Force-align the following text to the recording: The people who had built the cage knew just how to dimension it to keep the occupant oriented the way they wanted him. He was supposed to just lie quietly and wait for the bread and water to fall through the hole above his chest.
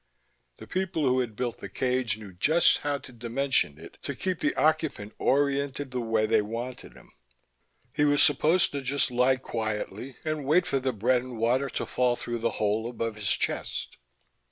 The 0.57 0.65
people 0.65 1.07
who 1.07 1.19
had 1.19 1.35
built 1.35 1.59
the 1.59 1.69
cage 1.69 2.17
knew 2.17 2.33
just 2.33 2.79
how 2.79 2.97
to 2.97 3.11
dimension 3.11 3.77
it 3.77 3.99
to 4.01 4.15
keep 4.15 4.39
the 4.39 4.55
occupant 4.55 5.13
oriented 5.19 5.91
the 5.91 6.01
way 6.01 6.25
they 6.25 6.41
wanted 6.41 6.93
him. 6.93 7.11
He 7.93 8.03
was 8.03 8.23
supposed 8.23 8.71
to 8.71 8.81
just 8.81 9.11
lie 9.11 9.35
quietly 9.35 10.17
and 10.25 10.43
wait 10.47 10.65
for 10.65 10.79
the 10.79 10.91
bread 10.91 11.21
and 11.21 11.37
water 11.37 11.69
to 11.69 11.85
fall 11.85 12.15
through 12.15 12.39
the 12.39 12.49
hole 12.57 12.89
above 12.89 13.15
his 13.15 13.29
chest. 13.29 13.97